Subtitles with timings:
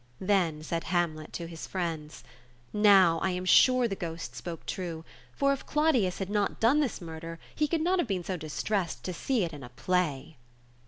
[0.19, 2.23] Then said Hamlet to his friends—
[2.73, 5.05] "Now I am sure the ghost spoke true.
[5.35, 9.03] For if Claudius had not done this murder, he could not have been so distressed
[9.03, 10.37] to see it in a play."